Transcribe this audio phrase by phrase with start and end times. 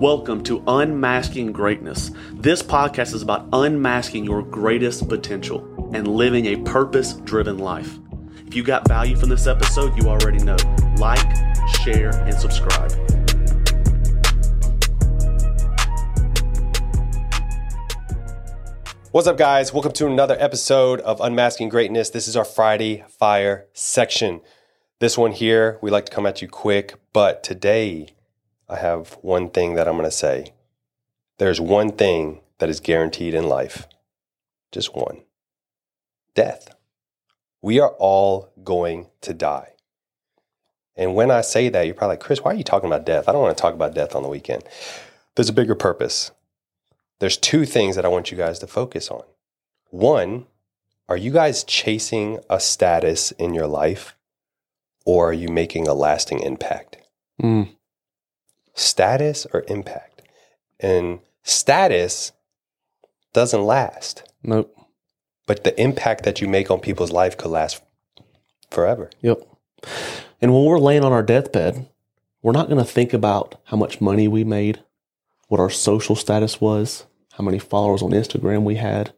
[0.00, 2.12] Welcome to Unmasking Greatness.
[2.34, 7.98] This podcast is about unmasking your greatest potential and living a purpose driven life.
[8.46, 10.56] If you got value from this episode, you already know.
[10.98, 11.18] Like,
[11.82, 12.92] share, and subscribe.
[19.10, 19.72] What's up, guys?
[19.72, 22.10] Welcome to another episode of Unmasking Greatness.
[22.10, 24.42] This is our Friday Fire section.
[25.00, 28.10] This one here, we like to come at you quick, but today
[28.68, 30.52] I have one thing that I'm going to say.
[31.38, 33.86] There's one thing that is guaranteed in life,
[34.72, 35.22] just one
[36.34, 36.68] death.
[37.62, 39.72] We are all going to die.
[40.94, 43.28] And when I say that, you're probably like, Chris, why are you talking about death?
[43.28, 44.62] I don't want to talk about death on the weekend.
[45.34, 46.30] There's a bigger purpose.
[47.18, 49.24] There's two things that I want you guys to focus on.
[49.90, 50.46] One,
[51.08, 54.14] are you guys chasing a status in your life
[55.04, 56.98] or are you making a lasting impact?
[57.42, 57.74] Mm.
[58.78, 60.22] Status or impact?
[60.80, 62.32] And status
[63.32, 64.74] doesn't last, Nope.
[65.46, 67.82] but the impact that you make on people's life could last
[68.70, 69.10] forever.
[69.20, 69.40] Yep.
[70.40, 71.88] And when we're laying on our deathbed,
[72.42, 74.82] we're not going to think about how much money we made,
[75.48, 79.12] what our social status was, how many followers on Instagram we had,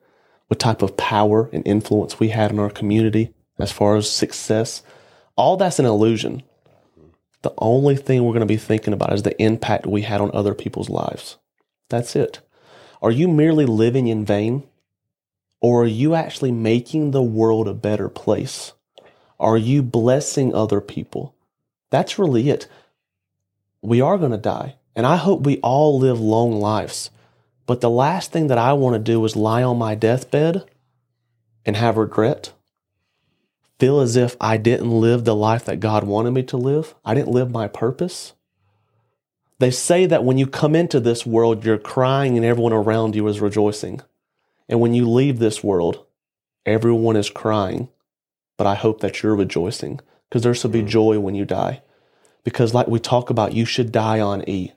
[0.49, 4.83] what type of power and influence we had in our community as far as success.
[5.37, 6.43] All that's an illusion.
[7.43, 10.31] The only thing we're going to be thinking about is the impact we had on
[10.35, 11.39] other people's lives.
[11.89, 12.41] That's it.
[13.03, 14.65] Are you merely living in vain?
[15.61, 18.73] Or are you actually making the world a better place?
[19.39, 21.35] Are you blessing other people?
[21.91, 22.67] That's really it.
[23.83, 24.77] We are going to die.
[24.95, 27.11] And I hope we all live long lives.
[27.67, 30.65] But the last thing that I want to do is lie on my deathbed
[31.65, 32.53] and have regret.
[33.81, 36.95] Feel as if I didn't live the life that God wanted me to live.
[37.03, 38.35] I didn't live my purpose.
[39.59, 43.27] They say that when you come into this world, you're crying and everyone around you
[43.27, 44.03] is rejoicing.
[44.69, 46.05] And when you leave this world,
[46.67, 47.89] everyone is crying.
[48.59, 50.87] But I hope that you're rejoicing because there should be hmm.
[50.89, 51.83] joy when you die.
[52.45, 54.73] Because, like we talk about, you should die on E.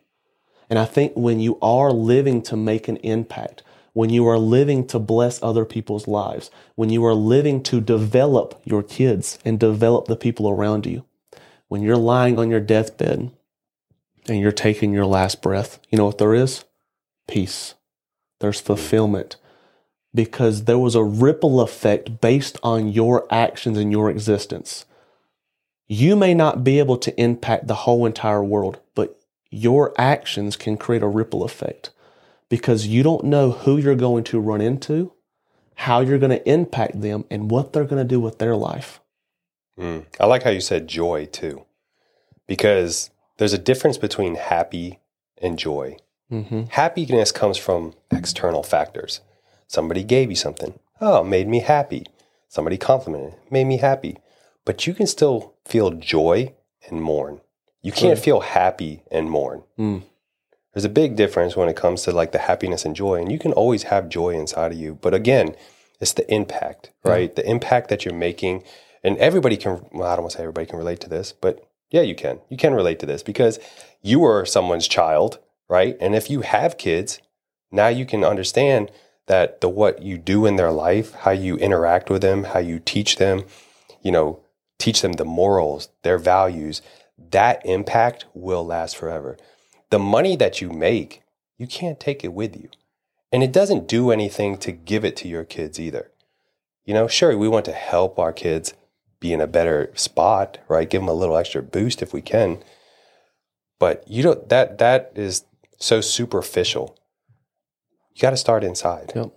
[0.70, 3.64] And I think when you are living to make an impact,
[3.94, 8.60] when you are living to bless other people's lives, when you are living to develop
[8.66, 11.06] your kids and develop the people around you,
[11.68, 13.32] when you're lying on your deathbed
[14.28, 16.66] and you're taking your last breath, you know what there is?
[17.28, 17.76] Peace.
[18.40, 19.38] There's fulfillment
[20.14, 24.86] because there was a ripple effect based on your actions and your existence.
[25.88, 30.78] You may not be able to impact the whole entire world, but your actions can
[30.78, 31.92] create a ripple effect
[32.54, 35.12] because you don't know who you're going to run into,
[35.74, 39.02] how you're going to impact them, and what they're going to do with their life.
[39.76, 40.06] Mm.
[40.20, 41.66] I like how you said joy too,
[42.46, 45.00] because there's a difference between happy
[45.40, 45.98] and joy.
[46.32, 46.66] Mm-hmm.
[46.70, 49.22] Happiness comes from external factors.
[49.66, 50.78] Somebody gave you something.
[51.02, 52.06] Oh, it made me happy.
[52.50, 54.18] Somebody complimented, made me happy.
[54.64, 56.54] But you can still feel joy
[56.88, 57.42] and mourn.
[57.82, 59.64] You can't feel happy and mourn.
[59.80, 60.04] Mm.
[60.74, 63.40] There's a big difference when it comes to like the happiness and joy, and you
[63.40, 64.98] can always have joy inside of you.
[65.02, 65.56] But again,
[66.02, 67.36] it's the impact, right?
[67.36, 68.64] The impact that you're making,
[69.04, 69.86] and everybody can.
[69.92, 72.40] Well, I don't want to say everybody can relate to this, but yeah, you can.
[72.50, 73.60] You can relate to this because
[74.02, 75.38] you are someone's child,
[75.70, 75.96] right?
[76.02, 77.20] And if you have kids,
[77.72, 78.92] now you can understand
[79.28, 82.80] that the what you do in their life, how you interact with them, how you
[82.80, 83.44] teach them,
[84.02, 84.40] you know,
[84.80, 86.82] teach them the morals, their values,
[87.32, 89.38] that impact will last forever.
[89.94, 91.22] The money that you make,
[91.60, 92.70] you can't take it with you.
[93.32, 96.10] And it doesn't do anything to give it to your kids either.
[96.84, 98.74] You know, sure, we want to help our kids
[99.20, 100.90] be in a better spot, right?
[100.90, 102.64] Give them a little extra boost if we can.
[103.78, 105.44] But you don't that that is
[105.78, 106.98] so superficial.
[108.16, 109.12] You got to start inside.
[109.16, 109.32] Yep.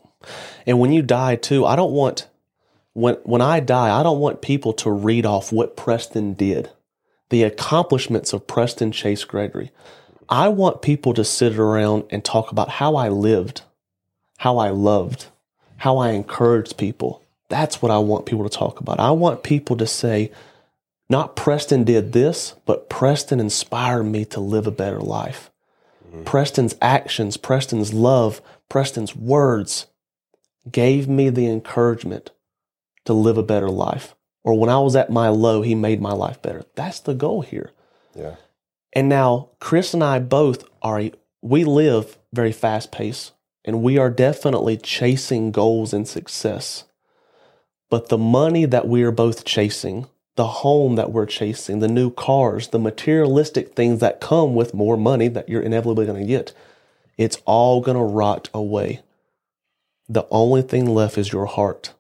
[0.67, 2.29] And when you die too, I don't want
[2.95, 6.71] when when I die, I don't want people to read off what Preston did,
[7.29, 9.71] the accomplishments of Preston Chase Gregory.
[10.29, 13.63] I want people to sit around and talk about how I lived,
[14.39, 15.27] how I loved,
[15.79, 17.23] how I encouraged people.
[17.49, 18.99] That's what I want people to talk about.
[18.99, 20.33] I want people to say,
[21.09, 25.51] not Preston did this, but Preston inspired me to live a better life.
[26.09, 26.25] Mm-hmm.
[26.25, 29.87] Preston's actions, Preston's love, Preston's words
[30.71, 32.31] gave me the encouragement
[33.05, 34.17] to live a better life.
[34.43, 36.65] Or when I was at my low, he made my life better.
[36.75, 37.73] That's the goal here.
[38.15, 38.37] Yeah.
[38.97, 41.11] And now Chris and I both are
[41.43, 43.33] we live very fast paced
[43.63, 46.85] and we are definitely chasing goals and success.
[47.91, 50.07] But the money that we are both chasing,
[50.37, 54.97] the home that we're chasing, the new cars, the materialistic things that come with more
[54.97, 56.55] money that you're inevitably going to get,
[57.19, 59.03] it's all going to rot away.
[60.09, 61.93] The only thing left is your heart,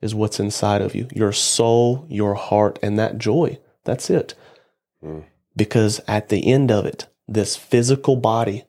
[0.00, 3.58] is what's inside of you, your soul, your heart, and that joy.
[3.84, 4.34] That's it.
[5.04, 5.24] Mm.
[5.56, 8.64] Because at the end of it, this physical body,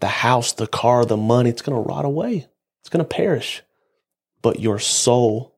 [0.00, 2.46] the house, the car, the money, it's going to rot away.
[2.80, 3.62] It's going to perish.
[4.42, 5.56] But your soul,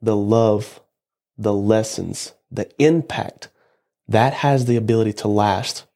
[0.00, 0.80] the love,
[1.36, 3.48] the lessons, the impact,
[4.08, 5.86] that has the ability to last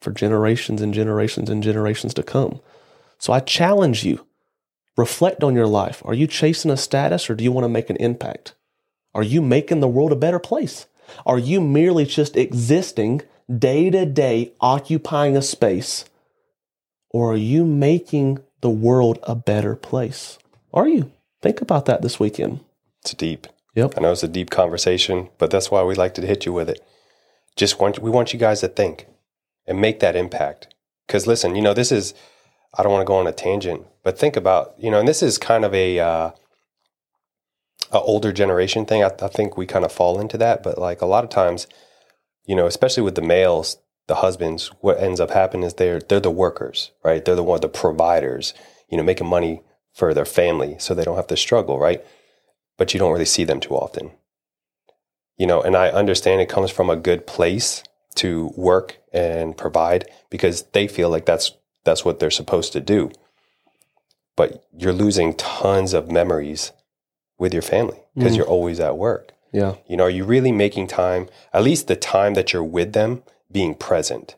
[0.00, 2.60] for generations and generations and generations to come.
[3.18, 4.26] So I challenge you
[4.96, 6.02] reflect on your life.
[6.04, 8.54] Are you chasing a status or do you want to make an impact?
[9.14, 10.86] Are you making the world a better place?
[11.24, 13.22] Are you merely just existing
[13.54, 16.04] day to day, occupying a space?
[17.10, 20.38] Or are you making the world a better place?
[20.72, 21.10] Are you?
[21.42, 22.60] Think about that this weekend.
[23.02, 23.46] It's deep.
[23.74, 23.94] Yep.
[23.96, 26.68] I know it's a deep conversation, but that's why we like to hit you with
[26.68, 26.84] it.
[27.56, 29.06] Just want we want you guys to think
[29.66, 30.74] and make that impact.
[31.06, 32.14] Because listen, you know, this is
[32.76, 35.22] I don't want to go on a tangent, but think about you know, and this
[35.22, 36.30] is kind of a uh,
[37.92, 39.02] a older generation thing.
[39.02, 41.66] I, I think we kind of fall into that, but like a lot of times,
[42.44, 46.20] you know, especially with the males, the husbands, what ends up happening is they're they're
[46.20, 47.24] the workers, right?
[47.24, 48.54] They're the one the providers,
[48.88, 49.62] you know, making money
[49.92, 52.04] for their family so they don't have to struggle, right?
[52.76, 54.12] But you don't really see them too often.
[55.38, 57.82] You know, and I understand it comes from a good place
[58.16, 61.52] to work and provide because they feel like that's
[61.84, 63.10] that's what they're supposed to do.
[64.36, 66.72] But you're losing tons of memories
[67.38, 68.36] with your family because Mm.
[68.38, 69.32] you're always at work.
[69.52, 69.74] Yeah.
[69.86, 73.22] You know, are you really making time, at least the time that you're with them,
[73.50, 74.34] being present?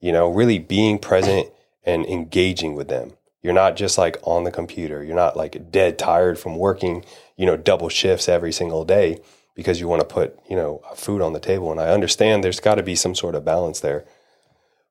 [0.00, 1.48] You know, really being present
[1.84, 3.12] and engaging with them.
[3.42, 5.02] You're not just like on the computer.
[5.02, 7.04] You're not like dead tired from working,
[7.36, 9.18] you know, double shifts every single day
[9.54, 11.70] because you want to put, you know, food on the table.
[11.72, 14.04] And I understand there's got to be some sort of balance there.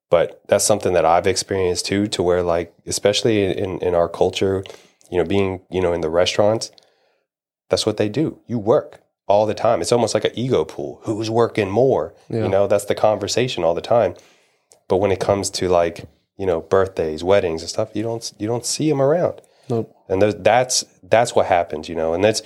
[0.10, 4.64] But that's something that I've experienced too, to where like, especially in, in our culture,
[5.12, 6.72] you know, being, you know, in the restaurants,
[7.69, 8.40] that's what they do.
[8.48, 9.81] You work all the time.
[9.81, 11.02] It's almost like an ego pool.
[11.04, 12.14] Who's working more?
[12.30, 12.44] Yeah.
[12.44, 14.16] You know, that's the conversation all the time.
[14.88, 16.06] But when it comes to like,
[16.38, 19.42] you know, birthdays, weddings and stuff, you don't you don't see them around.
[19.69, 19.94] Nope.
[20.08, 22.14] And those, that's that's what happens, you know.
[22.14, 22.42] And that's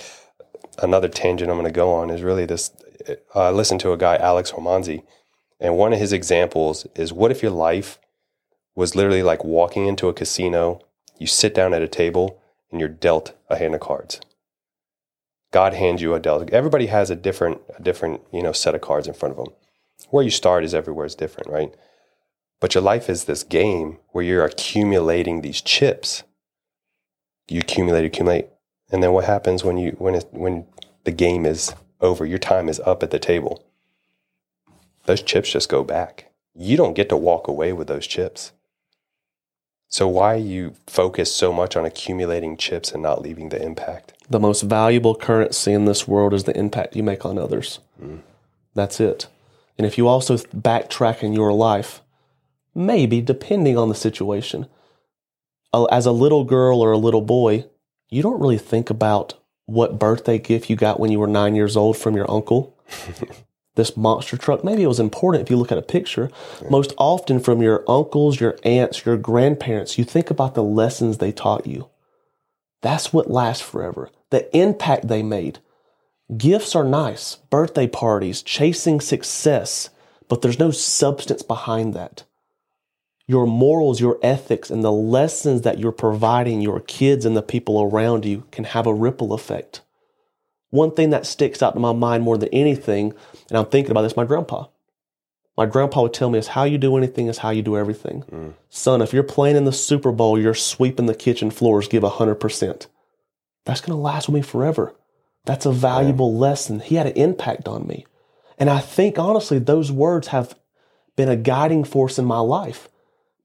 [0.82, 2.72] another tangent I'm going to go on is really this.
[3.08, 5.04] Uh, I listened to a guy, Alex Hormozi,
[5.60, 8.00] and one of his examples is what if your life
[8.76, 10.80] was literally like walking into a casino,
[11.20, 12.42] you sit down at a table,
[12.72, 14.20] and you're dealt a hand of cards.
[15.52, 16.50] God hands you a deck.
[16.52, 19.54] Everybody has a different, a different, you know, set of cards in front of them.
[20.10, 21.74] Where you start is everywhere is different, right?
[22.60, 26.24] But your life is this game where you're accumulating these chips.
[27.48, 28.48] You accumulate, accumulate,
[28.92, 30.66] and then what happens when you when it, when
[31.04, 32.26] the game is over?
[32.26, 33.66] Your time is up at the table.
[35.06, 36.32] Those chips just go back.
[36.54, 38.52] You don't get to walk away with those chips.
[39.92, 44.14] So why you focus so much on accumulating chips and not leaving the impact?
[44.30, 47.80] The most valuable currency in this world is the impact you make on others.
[48.00, 48.20] Hmm.
[48.74, 49.28] That's it.
[49.78, 52.02] And if you also backtrack in your life,
[52.74, 54.68] maybe depending on the situation,
[55.74, 57.66] as a little girl or a little boy,
[58.10, 59.34] you don't really think about
[59.66, 62.78] what birthday gift you got when you were nine years old from your uncle.
[63.76, 66.30] this monster truck, maybe it was important if you look at a picture.
[66.70, 71.32] Most often from your uncles, your aunts, your grandparents, you think about the lessons they
[71.32, 71.90] taught you.
[72.82, 74.10] That's what lasts forever.
[74.30, 75.60] The impact they made.
[76.36, 79.90] Gifts are nice, birthday parties, chasing success,
[80.28, 82.24] but there's no substance behind that.
[83.28, 87.82] Your morals, your ethics, and the lessons that you're providing your kids and the people
[87.82, 89.82] around you can have a ripple effect.
[90.72, 93.14] One thing that sticks out to my mind more than anything,
[93.50, 94.66] and I'm thinking about this, my grandpa.
[95.58, 98.24] My grandpa would tell me is how you do anything is how you do everything.
[98.32, 98.54] Mm.
[98.70, 102.88] Son, if you're playing in the Super Bowl, you're sweeping the kitchen floors, give 100%.
[103.66, 104.96] That's going to last with me forever.
[105.46, 106.80] That's a valuable lesson.
[106.80, 108.06] He had an impact on me.
[108.58, 110.56] And I think, honestly, those words have
[111.16, 112.88] been a guiding force in my life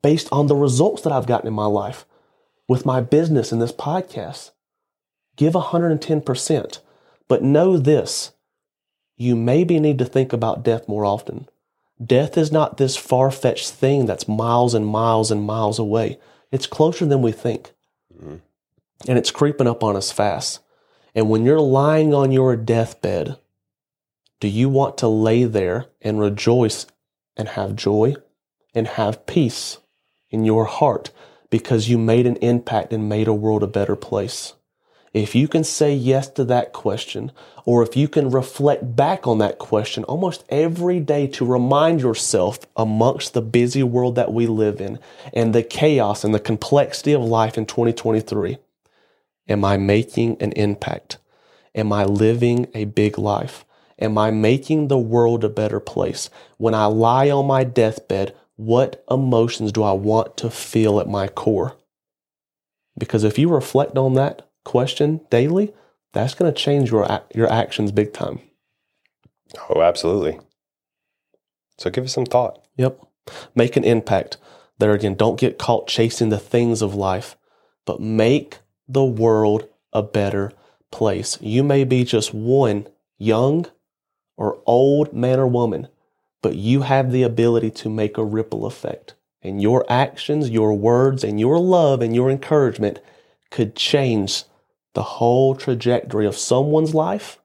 [0.03, 2.05] based on the results that I've gotten in my life
[2.69, 4.53] with my business and this podcast.
[5.37, 6.79] Give 110%.
[7.29, 8.33] But know this
[9.17, 11.49] you maybe need to think about death more often.
[12.05, 16.19] Death is not this far fetched thing that's miles and miles and miles away.
[16.53, 17.73] It's closer than we think.
[18.15, 18.37] Mm-hmm.
[19.09, 20.61] And it's creeping up on us fast.
[21.15, 23.39] And when you're lying on your deathbed,
[24.39, 26.87] do you want to lay there and rejoice
[27.37, 28.17] and have joy
[28.75, 29.79] and have peace
[30.29, 31.11] in your heart
[31.49, 34.53] because you made an impact and made a world a better place?
[35.17, 37.33] If you can say yes to that question,
[37.65, 42.59] or if you can reflect back on that question almost every day to remind yourself
[42.77, 44.99] amongst the busy world that we live in
[45.33, 48.59] and the chaos and the complexity of life in 2023,
[49.49, 51.17] am I making an impact?
[51.75, 53.65] Am I living a big life?
[53.99, 56.29] Am I making the world a better place?
[56.59, 61.27] When I lie on my deathbed, what emotions do I want to feel at my
[61.27, 61.75] core?
[62.99, 65.73] Because if you reflect on that question daily,
[66.13, 68.41] that's going to change your your actions big time.
[69.71, 70.41] Oh, absolutely.
[71.79, 72.67] So give it some thought.
[72.77, 73.01] Yep.
[73.55, 74.37] Make an impact.
[74.79, 77.37] There again, don't get caught chasing the things of life,
[77.85, 78.59] but make
[78.89, 80.53] the world a better
[80.91, 81.39] place.
[81.41, 83.67] You may be just one young
[84.37, 85.89] or old man or woman,
[86.43, 89.15] but you have the ability to make a ripple effect.
[89.43, 92.99] And your actions, your words, and your love and your encouragement
[93.51, 94.45] could change
[94.97, 97.39] the whole trajectory of someone's life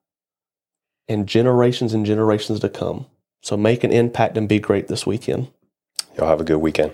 [1.09, 3.07] and generations and generations to come.
[3.41, 5.51] So make an impact and be great this weekend.
[6.17, 6.93] Y'all have a good weekend.